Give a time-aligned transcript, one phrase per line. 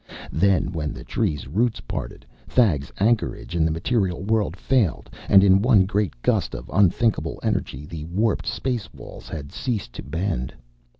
[0.31, 5.61] Then when the Tree's roots parted, Thag's anchorage in the material world failed and in
[5.61, 10.55] one great gust of unthinkable energy the warped space walls had ceased to bend.